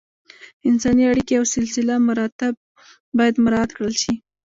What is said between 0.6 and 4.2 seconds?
انساني اړیکې او سلسله مراتب باید مراعت کړل شي.